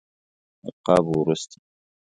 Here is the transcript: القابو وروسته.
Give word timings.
القابو 0.65 1.11
وروسته. 1.19 1.57